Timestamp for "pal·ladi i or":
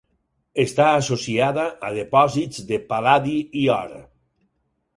2.95-3.95